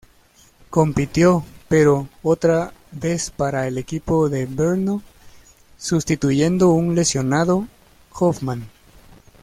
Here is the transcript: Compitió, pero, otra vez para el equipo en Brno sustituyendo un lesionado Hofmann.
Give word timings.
Compitió, 0.71 1.43
pero, 1.69 2.07
otra 2.23 2.73
vez 2.91 3.29
para 3.29 3.67
el 3.67 3.77
equipo 3.77 4.27
en 4.33 4.55
Brno 4.55 5.03
sustituyendo 5.77 6.69
un 6.69 6.95
lesionado 6.95 7.67
Hofmann. 8.11 8.67